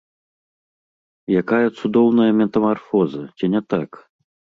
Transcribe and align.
Якая 1.41 1.67
цудоўная 1.79 2.25
метамарфоза, 2.39 3.21
ці 3.37 3.45
не 3.57 3.61
так? 3.75 4.01